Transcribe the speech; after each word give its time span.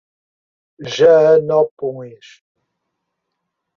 Joanópolis 0.95 2.41